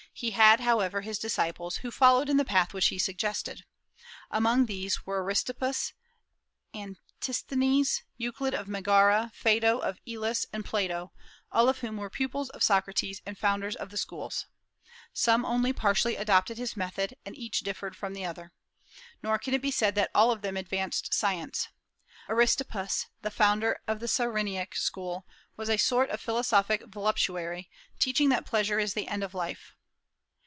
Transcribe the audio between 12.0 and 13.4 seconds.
pupils of Socrates and